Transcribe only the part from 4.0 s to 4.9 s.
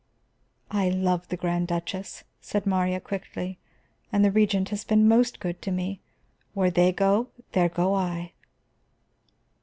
"And the Regent has